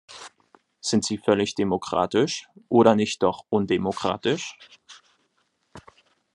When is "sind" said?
0.79-1.05